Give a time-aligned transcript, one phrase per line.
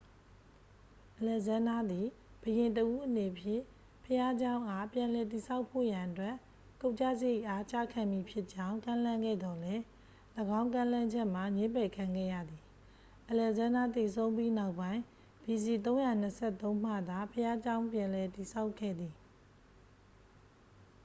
[1.17, 2.07] အလက်ဇန်းဒါးသည်
[2.41, 3.63] ဘုရင်တစ်ဦးအနေဖြင့်
[4.03, 6.35] ဘုရားကျောင်းအား ပြန်လည်တည်ဆောက်ဖို့ရန်အတွက်
[6.81, 9.81] ကုန်ကုစရိတ်အား ကျခံမည်ဖြစ်ကြောင်း ကမ်းလှမ်းခဲ့သော်လည်း
[10.59, 12.61] ၎င်းကမ်းလှမ်းချက်မှာ ငြင်းပယ်ခံခဲ့ရသည်
[13.29, 15.01] အလက်ဇန်းဒါးသေဆုံးပြီးနောက်ပိုင်း
[15.45, 15.73] ဘီစီ
[16.27, 19.13] 323 မှသာ ဘုရားကျောင်းပြန် ပြန်လည်တည်ဆောက်ခဲ့သည်